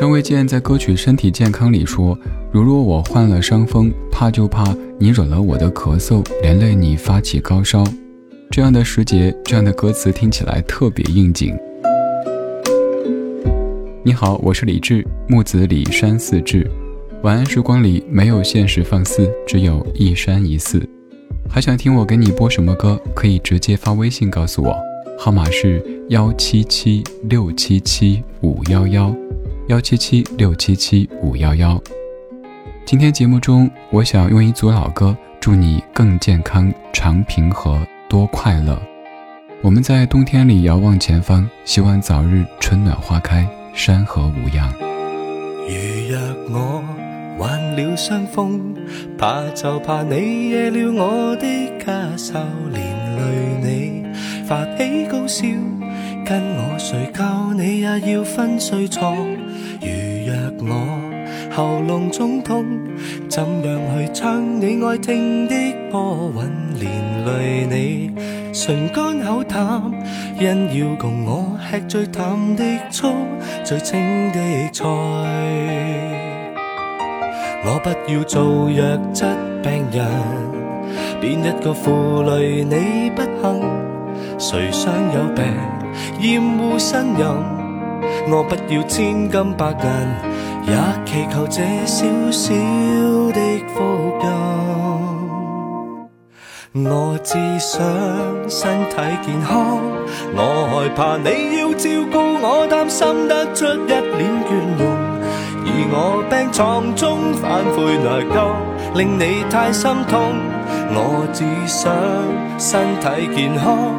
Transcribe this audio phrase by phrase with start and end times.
[0.00, 2.18] 张卫健在歌曲《身体健康》里说
[2.50, 7.84] ：“如若我患了伤风，怕就怕你惹了我的咳嗽，连累你发起高烧。”
[8.50, 11.54] 这样的时节，这样的歌词听起来特别应景。
[14.02, 16.66] 你好，我是李志，木子李山寺志。
[17.22, 20.82] 晚安时光里没有现实放肆，只有一山一寺。
[21.46, 22.98] 还想听我给你播什么歌？
[23.14, 24.74] 可以直接发微信告诉我，
[25.18, 29.14] 号码是幺七七六七七五幺幺，
[29.70, 31.80] 幺七七六七七五幺幺。
[32.84, 38.76] 今天节目中，我想用一组老歌，祝你更健康、长平和、多快乐。
[39.62, 44.74] 我们在冬天里遥望前方，希望早日春暖花开，山河无恙。
[45.68, 46.18] 如若
[46.58, 46.84] 我。
[47.38, 48.74] 患了伤风，
[49.16, 51.46] 怕就怕你惹了我的
[51.78, 52.38] 家愁，
[52.70, 52.82] 连
[53.16, 53.22] 累
[53.62, 55.46] 你发起高烧，
[56.26, 59.16] 跟我睡觉你也要分睡床。
[59.80, 59.88] 如
[60.26, 60.34] 若
[60.68, 61.00] 我
[61.50, 62.64] 喉咙肿痛，
[63.28, 65.54] 怎样去唱你爱听的
[65.90, 65.98] 歌
[66.36, 68.14] 韵，连累你
[68.52, 69.82] 唇干口淡，
[70.38, 73.12] 因要共我吃最淡的醋，
[73.64, 74.38] 最清的
[74.72, 74.84] 菜。
[77.62, 79.24] 我不要做弱质
[79.62, 80.06] 病人，
[81.20, 83.62] 变一个负累你不幸？
[84.38, 85.44] 谁想有病
[86.20, 87.59] 厌恶呻吟？
[88.32, 89.76] 我不要千金百银，
[90.66, 90.72] 也
[91.04, 92.54] 祈求这小小
[93.32, 93.40] 的
[93.74, 93.82] 福
[94.22, 94.26] 音。
[96.84, 97.82] 我只想
[98.48, 98.94] 身体
[99.26, 99.80] 健康，
[100.36, 100.38] 我
[100.70, 104.00] 害怕你要照顾我，担心得出一脸
[104.46, 104.82] 倦容。
[105.66, 108.36] 而我病床中反悔内疚，
[108.96, 110.32] 令你太心痛。
[110.92, 111.92] 我只想
[112.58, 113.90] 身体健康，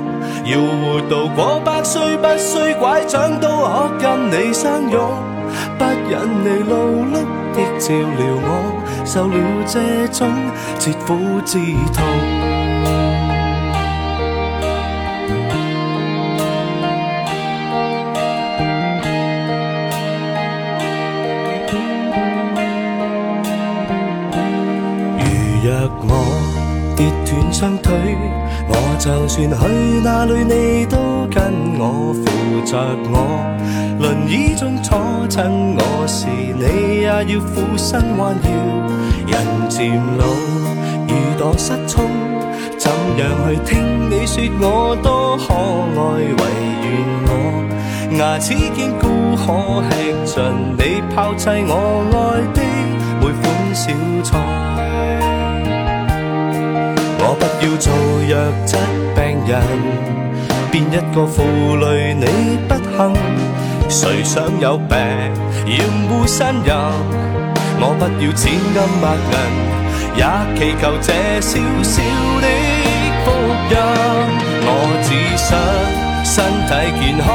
[0.45, 5.09] 要活到过百岁，不需拐杖都可跟你相拥。
[5.77, 6.75] 不忍你劳
[7.11, 7.13] 碌
[7.53, 8.49] 的照料我，
[9.05, 9.35] 受了
[9.67, 10.29] 这种
[10.79, 11.59] 切肤之
[11.93, 12.03] 痛。
[25.19, 25.23] 如
[25.63, 25.69] 若
[26.07, 26.09] 我
[26.95, 27.91] 跌断双腿，
[28.71, 30.97] 我就算去哪里，你都
[31.29, 31.43] 跟
[31.77, 32.23] 我扶
[32.65, 32.71] 着
[33.11, 33.15] 我。
[33.99, 34.97] 轮椅中坐
[35.29, 38.49] 衬我时，你也要俯身弯腰。
[39.27, 39.33] 人
[39.69, 40.25] 渐老，
[41.07, 42.09] 如朵失聪，
[42.77, 46.01] 怎样去听你说我多可爱？
[46.39, 46.43] 唯
[46.83, 46.89] 愿
[47.27, 47.29] 我
[48.17, 49.03] 牙齿坚固，
[49.35, 49.45] 可
[49.91, 49.91] 吃
[50.25, 50.41] 尽
[50.77, 50.79] 你
[51.13, 51.71] 抛弃我
[52.11, 52.17] 爱
[52.53, 52.59] 的
[53.21, 53.43] 每款
[53.75, 53.93] 小
[54.23, 54.90] 菜。
[57.31, 57.87] 我不要做
[58.27, 58.35] 弱
[58.67, 58.75] 质
[59.15, 59.63] 病人，
[60.69, 61.41] 变一个负
[61.77, 62.25] 累你
[62.67, 62.99] 不幸？
[63.87, 64.97] 谁想有病
[65.65, 66.75] 厌恶呻吟？
[67.79, 69.33] 我不要千金百银，
[70.19, 70.21] 也
[70.59, 72.03] 祈求这小小
[72.41, 72.47] 的
[73.23, 73.31] 福
[73.71, 73.75] 音。
[74.67, 74.69] 我
[75.01, 75.47] 只想
[76.25, 76.35] 身
[76.67, 77.31] 体健康，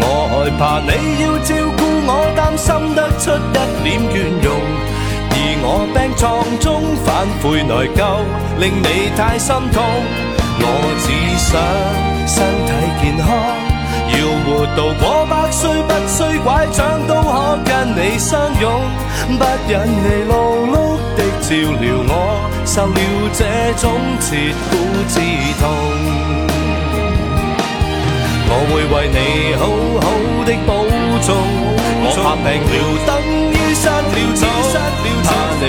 [0.00, 4.14] 我害怕你要照顾我，担心得出一脸倦
[4.44, 4.77] 容。
[5.60, 8.00] 我病床中反悔内疚，
[8.58, 9.82] 令你太心痛。
[10.60, 10.64] 我
[11.02, 11.06] 只
[11.38, 11.50] 想
[12.26, 12.36] 身
[12.66, 12.70] 体
[13.00, 13.26] 健康，
[14.12, 14.46] 要活
[14.76, 18.66] 到过百岁，不需拐杖都可跟你相拥。
[19.38, 20.34] 不忍你劳
[20.72, 20.74] 碌
[21.16, 21.48] 的照
[21.80, 22.10] 料我，
[22.64, 22.98] 受了
[23.34, 23.44] 这
[23.76, 23.84] 种
[24.20, 24.66] 切肤
[25.08, 25.14] 之
[25.60, 25.62] 痛。
[28.50, 29.16] 我会为你
[29.60, 29.62] 好
[30.00, 30.06] 好
[30.46, 30.70] 的保
[31.20, 31.28] 重，
[32.04, 32.74] 我怕病了
[33.06, 33.10] 等
[33.78, 33.94] 失了
[34.34, 34.42] 踪。
[35.24, 35.30] 怕
[35.60, 35.64] 你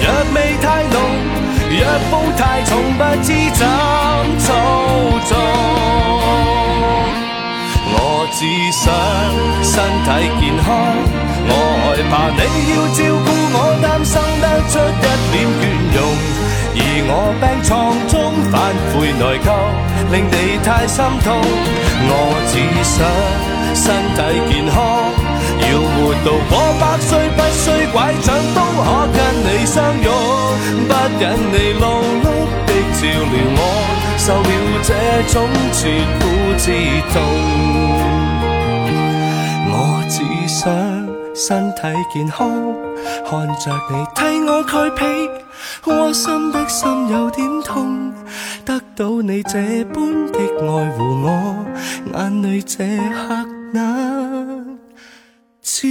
[0.00, 0.96] 嫌药味太浓，
[1.78, 3.60] 药布太重，不知怎
[4.38, 4.46] 操
[5.28, 5.30] 纵。
[7.94, 7.96] 我
[8.32, 8.40] 只
[8.72, 8.82] 想
[9.62, 9.72] 身
[10.04, 10.08] 体
[10.40, 10.66] 健康，
[11.48, 11.50] 我
[11.82, 12.40] 害怕你
[12.72, 15.62] 要照顾我，担心得出一脸倦
[15.94, 15.98] 容。
[16.74, 17.70] 而我病床
[18.08, 18.12] 中
[18.50, 18.54] 反
[18.92, 19.46] 悔内疚，
[20.10, 20.34] 令你
[20.64, 21.28] 太心痛。
[22.08, 22.10] 我
[22.48, 22.94] 只想
[23.74, 23.84] 身
[24.16, 24.18] 体
[24.50, 25.21] 健康。
[25.70, 25.94] 要活
[26.24, 30.08] 到过百岁，不需拐杖都可跟你相拥。
[30.88, 31.22] 不忍
[31.52, 31.84] 你劳
[32.22, 32.24] 碌
[32.66, 33.00] 的照
[33.32, 33.60] 料我，
[34.18, 34.50] 受了
[34.82, 34.90] 这
[35.32, 35.34] 种
[35.72, 35.80] 切
[36.18, 36.20] 肤
[36.58, 36.64] 之
[37.12, 37.14] 痛。
[39.70, 39.74] 我
[40.08, 40.14] 只
[40.48, 40.60] 想
[41.34, 41.80] 身体
[42.12, 42.40] 健康，
[43.28, 44.18] 看着你替
[44.48, 45.00] 我盖被，
[45.86, 48.12] 窝心的心有点痛。
[48.64, 51.66] 得到你这般的爱护我，
[52.14, 53.46] 眼泪这刻
[55.64, 55.86] 这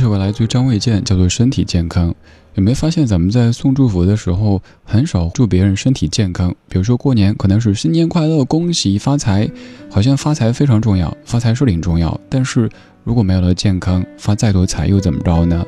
[0.00, 2.10] 首歌来自于张卫健，叫做《身体健康》。
[2.54, 6.54] 有没有发现，咱们在送祝福的时候，很少祝别人身体健康？
[6.70, 9.46] 比如说过年，可能是新年快乐、恭喜发财，
[9.90, 12.18] 好像发财非常重要，发财是挺重要。
[12.30, 12.70] 但是
[13.04, 15.66] 如果没有了健康，发再多财又怎么着呢？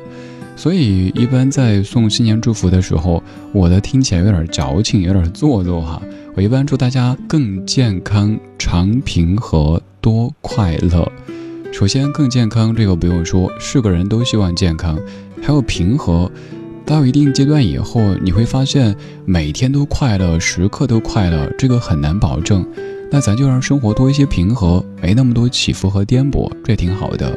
[0.61, 5.99] 所以一般在送新年祝福的时候，我的听起来有点矫情，有点做作哈。
[6.35, 11.11] 我一般祝大家更健康、长平和、多快乐。
[11.71, 14.99] 首先，更健康这个不用说，是个人都希望健康，
[15.41, 16.31] 还有平和。
[16.85, 22.63] 到一定阶段以后，你会发现每天都快乐，时刻都快乐，这个很难保证。
[23.09, 27.35] 那咱就让生活多一些平和，没那么多起伏和颠簸，这挺好的。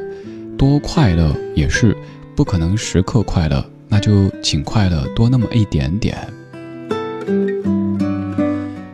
[0.59, 1.97] 多快乐也是，
[2.37, 6.17] 不可能时刻快乐，那就请快乐多那么一点点。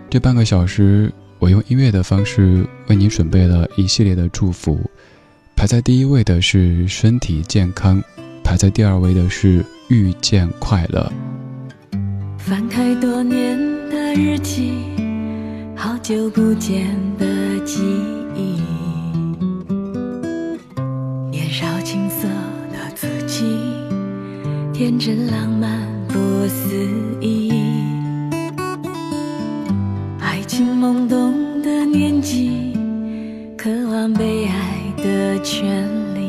[0.08, 4.78] 这半个小时，我用音乐的方式为你准备了一系列的祝福。
[5.56, 8.02] 排在第一位的是身体健康，
[8.42, 9.64] 排在第二位的是。
[9.90, 11.12] 遇见快乐。
[12.38, 13.58] 翻开多年
[13.90, 14.72] 的日记，
[15.74, 17.26] 好久不见的
[17.64, 17.82] 记
[18.36, 18.62] 忆，
[21.28, 22.28] 年少青涩，
[24.80, 26.14] 天真浪漫不
[26.48, 26.74] 思
[27.20, 27.52] 议，
[30.18, 32.72] 爱情懵懂的年纪，
[33.58, 36.19] 渴望被爱的权利。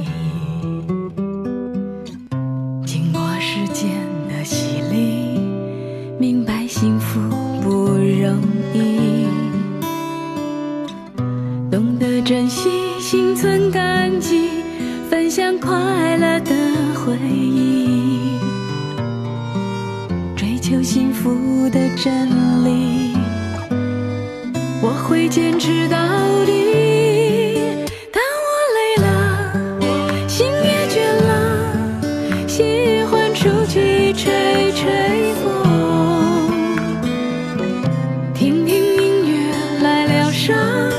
[40.41, 40.90] 伤。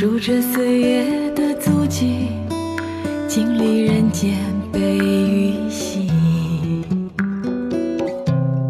[0.00, 2.28] 数着岁月的足迹，
[3.26, 4.38] 经历人间
[4.72, 6.08] 悲与喜。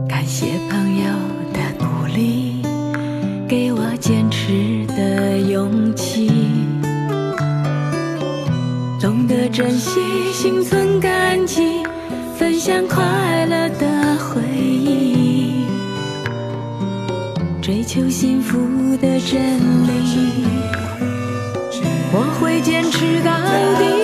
[0.08, 1.04] 感谢朋友
[1.52, 2.62] 的鼓励，
[3.46, 6.30] 给我坚持的勇气。
[8.98, 10.00] 懂得珍惜，
[10.32, 11.82] 心存感激，
[12.38, 15.66] 分享快乐的回忆，
[17.60, 18.56] 追求幸福
[18.96, 20.48] 的真理。
[22.60, 23.32] 坚持到
[23.78, 23.97] 底。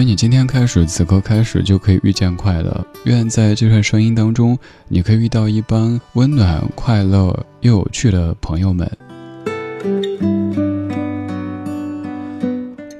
[0.00, 2.86] 愿你今天开始，此刻开始就可以遇见快乐。
[3.04, 8.90] 愿在这段声音当中，你可以遇到一帮温暖、快乐又有趣的朋友们。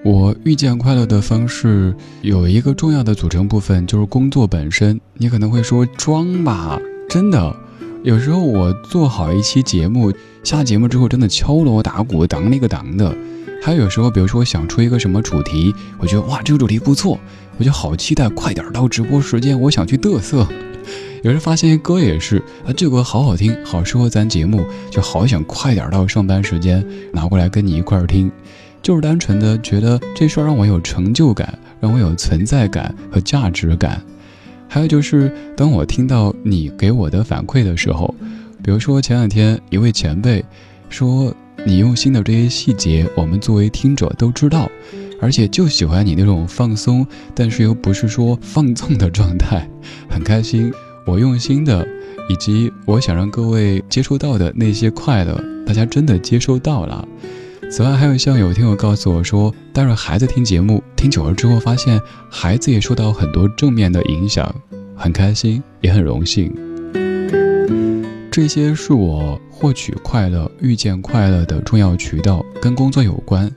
[0.05, 5.01] 我遇见快乐的方式有一个重要的组成部分，就是工作本身。
[5.15, 6.79] 你可能会说装吧，
[7.09, 7.57] 真的，
[8.03, 10.13] 有时候我做好一期节目，
[10.45, 13.17] 下节目之后真的敲锣打鼓，当那个当的。
[13.63, 17.19] 还有时候，比如说想出一个什么主题，我觉得哇，这个主题不错，
[17.59, 20.47] 我就好期待，快点到直播时间，我想去嘚瑟。
[21.23, 28.33] 有时发现歌也是啊，这歌好好听，好适合咱节目，就好想快点到上班时间拿过来跟你一块儿听，
[28.81, 34.03] 就是单纯的觉得这事儿让我有成就感，让我有存在感和价值感。
[34.67, 38.15] 还有就是，当我听到你给我的反馈的时候，
[38.65, 40.43] 比如说前两天一位前辈
[40.89, 41.35] 说
[41.67, 44.71] 你用心的这些细节，我们作为听者都知道。
[45.23, 49.69] 而且就喜欢你那种放松，但是又不是说放纵的状态，
[50.09, 50.73] 很开心。
[51.07, 51.87] 我用心的，
[52.31, 57.07] 以及我想让各位接收到的那些快乐，大家真的接收到了。
[57.71, 62.01] 此外，还有像有听友告诉我说，带着孩子听节目，听久了之后发现
[62.31, 64.55] 孩子也受到很多正面的影响，
[64.97, 66.51] 很开心，也很荣幸。
[68.31, 73.51] 这些是我获取快乐、遇见快乐的重要渠道，跟工作有关。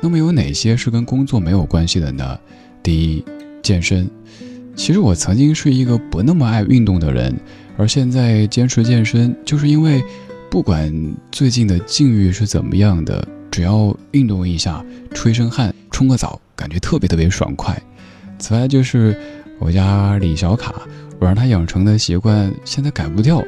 [0.00, 2.36] 那么有哪些是跟工作没有关系的呢？
[2.82, 3.24] 第一，
[3.62, 4.10] 健身。
[4.74, 7.32] 其实我曾经是一个不那么爱运动的人，
[7.76, 10.02] 而现在坚持健身，就是因为
[10.50, 10.92] 不管
[11.30, 14.84] 最近的境遇是怎么样的，只要运动一下，
[15.14, 17.80] 出一身汗，冲个澡，感觉特别特别爽快。
[18.40, 19.16] 此外就是
[19.60, 20.74] 我家李小卡，
[21.20, 23.40] 我让他养成的习惯现在改不掉，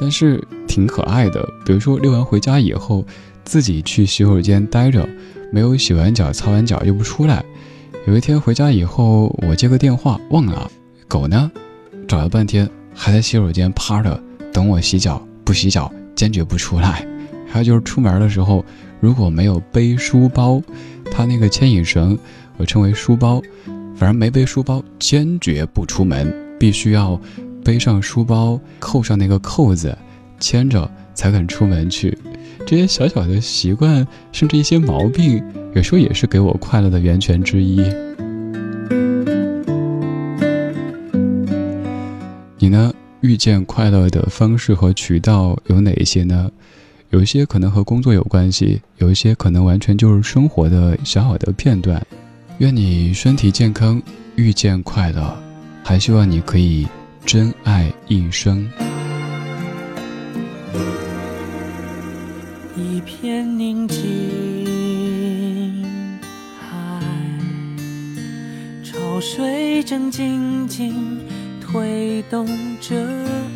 [0.00, 1.46] 但是挺可爱的。
[1.66, 3.04] 比如说遛完回家以后，
[3.44, 5.06] 自己去洗手间待着。
[5.52, 7.44] 没有洗完脚、擦完脚又不出来。
[8.06, 10.70] 有一天回家以后，我接个电话忘了，
[11.08, 11.50] 狗呢？
[12.06, 17.04] 找了半天还在洗手间趴着等我洗脚，不洗脚坚决不出来。
[17.48, 18.64] 还有就是出门的时候，
[19.00, 20.62] 如果没有背书包，
[21.10, 22.16] 它那个牵引绳
[22.56, 23.42] 我称为书包，
[23.96, 27.20] 反正没背书包坚决不出门，必须要
[27.70, 29.96] 背上书包，扣上那个扣子，
[30.40, 32.18] 牵着才肯出门去。
[32.66, 35.40] 这些小小的习惯，甚至一些毛病，
[35.72, 37.76] 有时候也是给我快乐的源泉之一。
[42.58, 42.92] 你呢？
[43.20, 46.50] 遇见快乐的方式和渠道有哪一些呢？
[47.10, 52.04] 有一些可能和工作有关系，有一些可能完全就是生活的小小的片段。
[52.58, 54.02] 愿你身体健康，
[54.34, 55.40] 遇见快乐，
[55.84, 56.84] 还希望你可以
[57.32, 58.68] 真爱一生。
[62.74, 65.86] 一片宁静
[66.58, 67.00] 海，
[68.82, 71.20] 潮水正静静
[71.60, 72.44] 推动
[72.80, 72.96] 着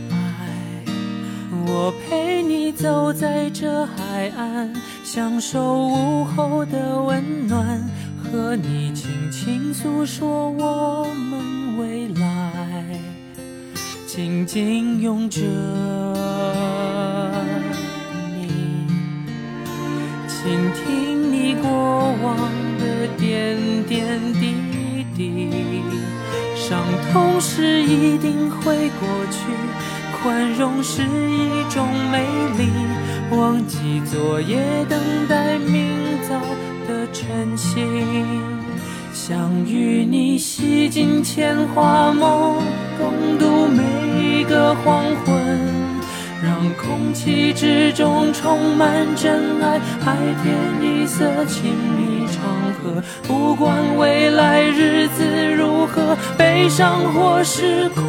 [0.09, 0.85] 爱。
[1.67, 7.83] 我陪你走在这海岸，享受午后的温暖，
[8.23, 11.09] 和你轻轻诉说我，
[14.15, 15.41] 紧紧拥着
[18.37, 18.87] 你。
[20.29, 21.69] 倾听你过
[22.23, 22.39] 往
[22.79, 24.55] 的点点滴
[25.17, 25.51] 滴，
[26.55, 26.81] 伤
[27.13, 29.51] 痛是一定会过去，
[30.23, 32.25] 宽容是一种美
[32.57, 32.71] 丽，
[33.37, 34.97] 忘记昨夜等
[35.29, 35.91] 待明
[36.29, 36.39] 早
[36.87, 37.81] 的晨曦，
[39.27, 42.59] 想与你洗尽铅华梦，
[42.99, 43.83] 共度每
[44.21, 45.59] 一个黄昏。
[46.43, 53.03] 让空气之中充满真爱，海天一色，亲密长河。
[53.27, 58.03] 不管未来日子如何，悲伤或是快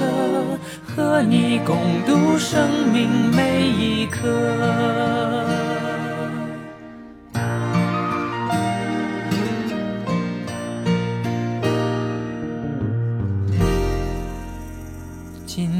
[0.00, 0.58] 乐，
[0.96, 5.51] 和你共度生命每一刻。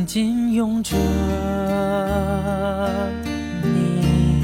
[0.05, 0.97] 紧拥着
[3.63, 4.43] 你，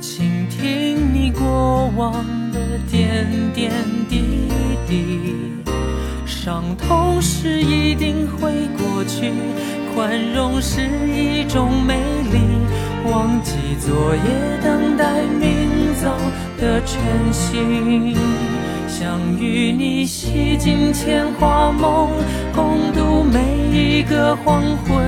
[0.00, 2.58] 倾听你过往的
[2.90, 3.70] 点点
[4.08, 4.48] 滴
[4.88, 5.20] 滴。
[6.24, 9.32] 伤痛是一定会过去，
[9.94, 12.00] 宽容是一种美
[12.32, 12.40] 丽。
[13.10, 14.22] 忘记昨夜，
[14.62, 16.16] 等待明早
[16.58, 17.00] 的晨
[17.32, 18.16] 曦。
[18.96, 22.10] 想与你洗尽铅华梦，
[22.54, 23.40] 共度每
[23.76, 25.04] 一个黄昏，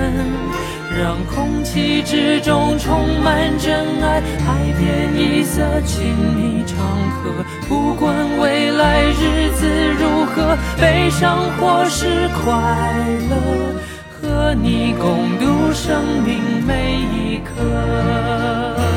[0.99, 6.03] 让空气之中充满真爱，海天一色，亲
[6.35, 6.77] 密长
[7.11, 7.31] 河。
[7.69, 9.65] 不管未来日子
[9.97, 12.53] 如何，悲伤或是快
[13.29, 13.73] 乐，
[14.19, 18.96] 和你共度生命每一刻。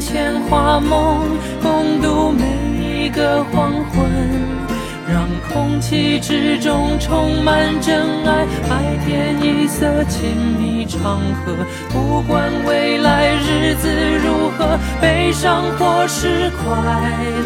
[0.00, 1.20] 前花梦，
[1.62, 2.42] 共度每
[3.04, 4.10] 一个黄昏，
[5.08, 11.54] 让空气之中充满真爱，白天一色，亲密长河。
[11.90, 13.88] 不管未来日子
[14.24, 16.74] 如何，悲伤或是快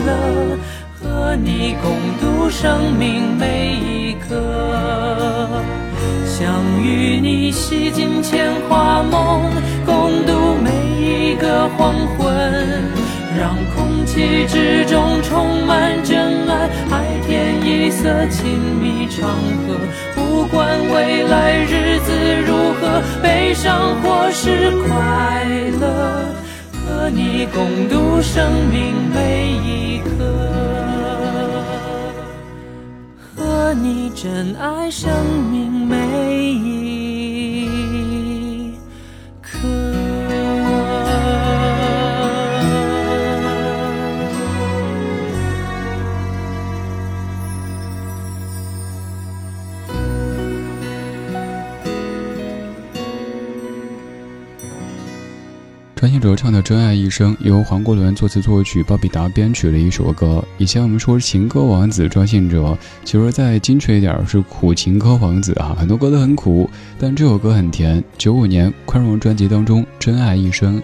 [0.06, 0.56] 乐，
[1.00, 4.34] 和你共度生命每一刻。
[6.24, 9.42] 想与你洗尽铅华梦，
[9.84, 10.70] 共度每
[11.34, 12.32] 一个黄昏，
[13.36, 19.28] 让空气之中充满真爱，海天一色，亲密长
[19.66, 19.74] 河。
[20.14, 22.12] 不管未来日子
[22.46, 25.44] 如何，悲伤或是快
[25.80, 26.24] 乐，
[26.86, 30.08] 和你共度生命每一刻。
[33.36, 35.10] 和你珍爱生
[35.50, 36.83] 命每一
[56.04, 60.44] 张信哲唱的《真爱一生》，由黄国伦作词作曲，鲍比达编曲的一首歌。
[60.58, 66.68] 以前我们说情歌王子张信哲，其实再精确一点是苦情歌王子啊，很多歌都很苦，
[66.99, 68.04] 但这首歌很甜。
[68.18, 70.78] 九五年宽容专辑当中，《真爱一生》。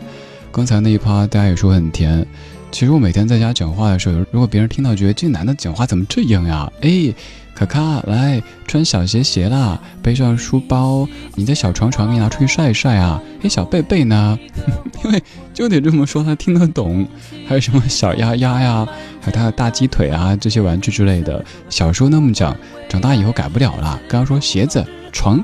[0.51, 2.27] 刚才那一趴大家也说很甜，
[2.71, 6.73] 其实我每天在家讲话的时候，如果别人听到觉得这男的讲话怎么这样呀？
[6.81, 7.13] 哎。
[7.61, 13.21] 卡卡，来穿小鞋鞋啦，背上书包，你的小床床你拿出去晒一晒啊！
[13.43, 14.39] 嘿，小贝贝呢？
[15.05, 17.07] 因为就得这么说，他听得懂。
[17.47, 18.87] 还有什么小鸭鸭呀，
[19.21, 21.45] 还有他的大鸡腿啊，这些玩具之类的。
[21.69, 22.57] 小时候那么讲，
[22.89, 24.01] 长大以后改不了了。
[24.09, 25.43] 刚刚说鞋子、床，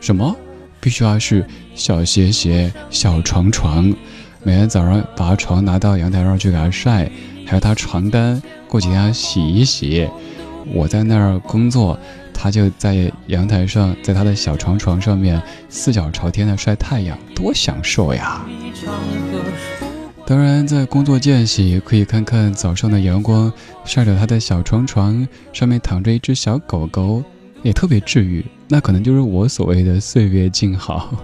[0.00, 0.36] 什么？
[0.80, 3.90] 必须要是小鞋鞋、小床床。
[4.42, 7.10] 每天早上把床拿到阳台上去给他晒，
[7.46, 10.06] 还有他床单，过几天要洗一洗。
[10.72, 11.98] 我在那儿工作，
[12.32, 18.44] 他就在阳台上，在他的小床床上面四脚朝天的晒太阳，多享受呀！
[20.26, 23.52] 当然，在工作间隙可以看看早上的阳光，
[23.84, 27.22] 晒着他的小床床上面躺着一只小狗狗，
[27.62, 28.44] 也特别治愈。
[28.68, 31.14] 那可能就是我所谓的岁月静好。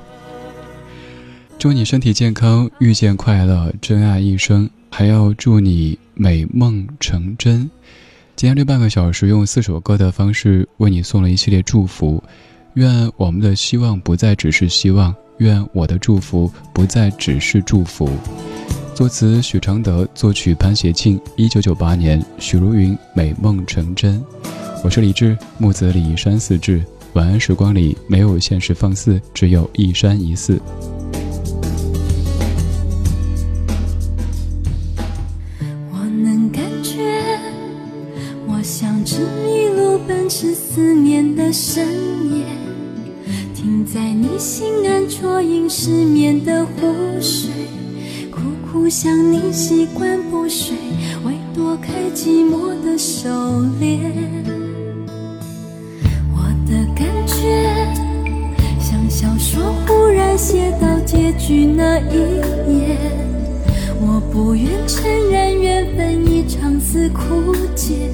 [1.58, 7.70] 祝你身体健康，遇见快乐，真爱一生，还要祝你美梦成真。
[8.40, 12.24] 今天这半个小时，用四首歌的方式为你送了一系列祝福。
[12.72, 18.08] 愿我们的希望不再只是希望，愿我的祝福不再只是祝福。
[18.94, 21.20] 作词许常德，作曲潘协庆。
[21.36, 24.18] 一九九八年，许茹芸《美梦成真》。
[24.82, 26.82] 我是李志，木子李山寺志。
[27.12, 30.58] 晚安时光里没有现实放肆，只有一山一寺。
[40.42, 41.86] 是思念的深
[42.34, 42.46] 夜，
[43.54, 46.70] 停在你心安啜饮失眠的湖
[47.20, 47.50] 水，
[48.30, 50.74] 苦苦想你习惯不睡，
[51.26, 53.28] 为躲开寂寞的狩
[53.78, 54.00] 猎。
[56.32, 57.76] 我的感觉
[58.80, 62.16] 像小说忽然写到结局那一
[62.78, 62.96] 页，
[64.00, 68.08] 我不愿承认缘分已长死枯竭。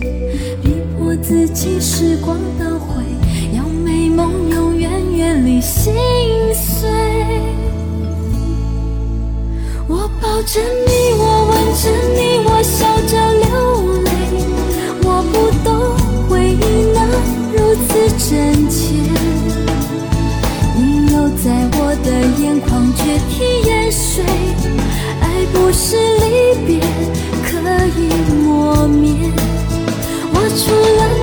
[1.09, 3.01] 我自己，时光倒回，
[3.57, 5.95] 要美梦永远远离心
[6.53, 6.91] 碎。
[9.87, 13.47] 我抱着你，我吻着你，我笑着流
[14.03, 14.11] 泪。
[15.05, 15.71] 我不懂
[16.29, 16.99] 回忆能
[17.53, 17.89] 如此
[18.29, 18.77] 真切，
[20.75, 21.45] 你又在
[21.79, 22.11] 我的
[22.43, 24.25] 眼眶决堤淹水。
[25.23, 26.81] 爱不是离别
[27.45, 27.47] 可
[27.97, 28.03] 以。
[30.57, 31.16] 出来。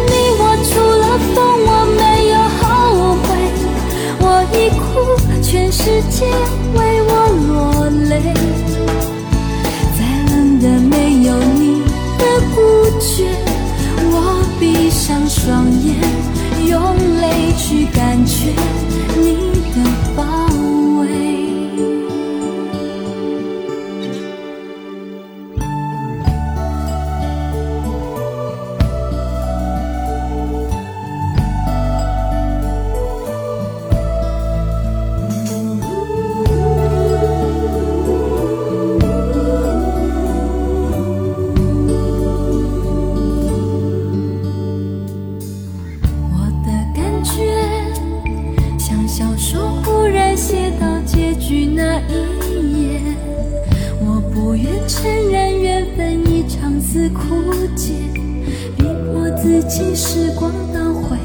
[59.53, 61.15] 自己时光倒回，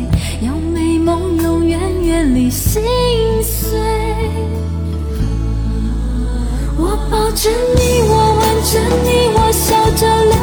[0.42, 2.82] 要美梦永远远离心
[3.42, 3.70] 碎。
[6.76, 10.36] 我抱着你，我吻着你，我笑着流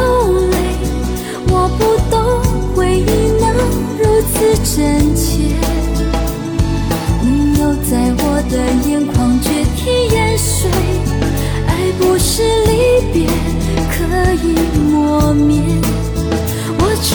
[0.49, 0.57] 泪。
[1.47, 2.15] 我不懂
[2.73, 3.03] 回忆
[3.39, 3.45] 能
[3.99, 4.33] 如此
[4.75, 5.53] 真切，
[7.21, 8.55] 你又在我的
[8.89, 10.71] 眼眶决堤淹水。
[11.67, 11.69] 爱
[11.99, 12.71] 不是离
[13.13, 13.27] 别
[13.91, 13.93] 可
[14.43, 14.43] 以
[14.89, 15.61] 磨灭。
[16.77, 17.11] 我除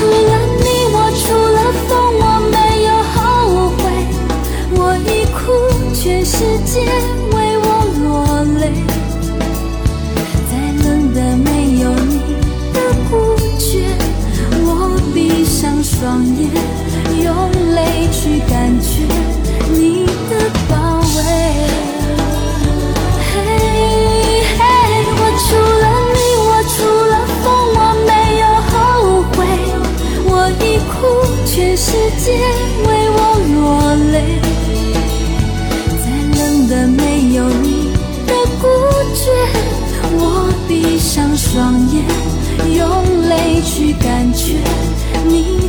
[41.11, 42.05] 闭上双眼，
[42.77, 44.59] 用泪去感觉。
[45.27, 45.69] 你